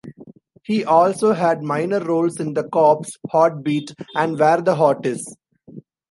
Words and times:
He 0.63 0.83
also 0.83 1.33
had 1.33 1.61
minor 1.61 1.99
roles 1.99 2.39
in 2.39 2.55
"The 2.55 2.63
Cops", 2.67 3.19
"Heartbeat" 3.29 3.93
and 4.15 4.39
"Where 4.39 4.59
the 4.59 4.73
Heart 4.73 5.05
Is". 5.05 5.37